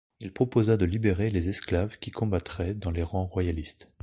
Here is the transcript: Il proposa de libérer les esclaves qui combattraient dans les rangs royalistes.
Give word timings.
Il 0.19 0.31
proposa 0.33 0.77
de 0.77 0.85
libérer 0.85 1.29
les 1.29 1.47
esclaves 1.47 1.99
qui 1.99 2.09
combattraient 2.09 2.73
dans 2.73 2.89
les 2.89 3.03
rangs 3.03 3.27
royalistes. 3.27 3.91